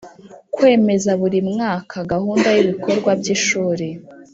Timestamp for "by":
3.19-3.27